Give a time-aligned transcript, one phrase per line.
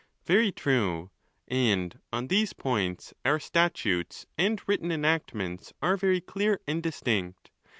[0.25, 1.11] —Very true;
[1.47, 7.51] and on these points our statutes and written enactments are very clear and distinct.